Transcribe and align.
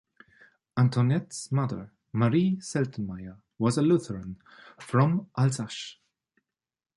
Antoinette’s 0.77 1.51
mother, 1.51 1.91
Marie 2.13 2.57
Seltenmeyer, 2.59 3.37
was 3.59 3.77
a 3.77 3.83
Lutheran 3.83 4.37
from 4.79 5.27
Alsace. 5.37 5.97